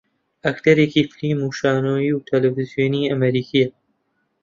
[0.45, 3.69] ئەکتەرێکی فیلم و شانۆ و تەلەڤیزیۆنی ئەمریکییە